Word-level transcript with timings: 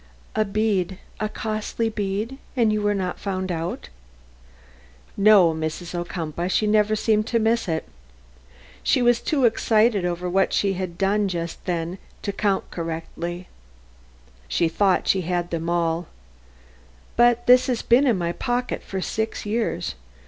"A 0.35 0.45
bead 0.45 0.97
a 1.19 1.29
costly 1.29 1.87
bead 1.87 2.39
and 2.57 2.73
you 2.73 2.81
were 2.81 2.95
not 2.95 3.19
found 3.19 3.51
out?" 3.51 3.89
"No, 5.15 5.53
Mrs. 5.53 5.93
Ocumpaugh, 5.93 6.47
she 6.47 6.65
never 6.65 6.95
seemed 6.95 7.27
to 7.27 7.37
miss 7.37 7.67
it. 7.67 7.87
She 8.81 9.03
was 9.03 9.21
too 9.21 9.45
excited 9.45 10.03
over 10.03 10.27
what 10.27 10.53
she 10.53 10.73
had 10.73 10.97
just 10.97 11.63
done 11.65 11.99
to 12.23 12.31
count 12.33 12.71
correctly. 12.71 13.47
She 14.47 14.67
thought 14.67 15.07
she 15.07 15.21
had 15.21 15.51
them 15.51 15.69
all. 15.69 16.07
But 17.15 17.45
this 17.45 17.67
has 17.67 17.83
been 17.83 18.07
in 18.07 18.17
my 18.17 18.31
pocket 18.31 18.81
for 18.81 19.01
six 19.01 19.45
years. 19.45 19.93